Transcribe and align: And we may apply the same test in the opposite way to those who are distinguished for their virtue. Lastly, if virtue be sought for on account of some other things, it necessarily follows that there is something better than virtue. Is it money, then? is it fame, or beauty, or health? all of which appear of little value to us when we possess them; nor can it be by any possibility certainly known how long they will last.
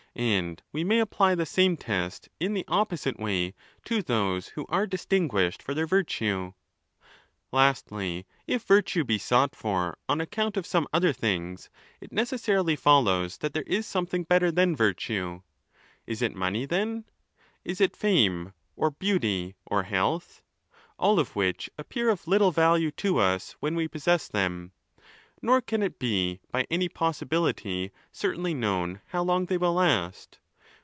And 0.13 0.61
we 0.73 0.83
may 0.83 0.99
apply 0.99 1.35
the 1.35 1.45
same 1.45 1.77
test 1.77 2.27
in 2.37 2.53
the 2.53 2.65
opposite 2.67 3.17
way 3.17 3.53
to 3.85 4.01
those 4.01 4.49
who 4.49 4.65
are 4.67 4.85
distinguished 4.85 5.63
for 5.63 5.73
their 5.73 5.85
virtue. 5.87 6.51
Lastly, 7.53 8.27
if 8.45 8.61
virtue 8.63 9.05
be 9.05 9.17
sought 9.17 9.55
for 9.55 9.97
on 10.09 10.19
account 10.19 10.57
of 10.57 10.65
some 10.65 10.85
other 10.91 11.13
things, 11.13 11.69
it 12.01 12.11
necessarily 12.11 12.75
follows 12.75 13.37
that 13.37 13.53
there 13.53 13.63
is 13.63 13.87
something 13.87 14.25
better 14.25 14.51
than 14.51 14.75
virtue. 14.75 15.43
Is 16.05 16.21
it 16.21 16.35
money, 16.35 16.65
then? 16.65 17.05
is 17.63 17.79
it 17.79 17.95
fame, 17.95 18.51
or 18.75 18.91
beauty, 18.91 19.55
or 19.65 19.83
health? 19.83 20.43
all 20.99 21.19
of 21.19 21.37
which 21.37 21.69
appear 21.77 22.09
of 22.09 22.27
little 22.27 22.51
value 22.51 22.91
to 22.91 23.17
us 23.19 23.55
when 23.61 23.75
we 23.75 23.87
possess 23.87 24.27
them; 24.27 24.73
nor 25.43 25.59
can 25.59 25.81
it 25.81 25.97
be 25.97 26.39
by 26.51 26.63
any 26.69 26.87
possibility 26.87 27.89
certainly 28.11 28.53
known 28.53 29.01
how 29.07 29.23
long 29.23 29.47
they 29.47 29.57
will 29.57 29.73
last. 29.73 30.37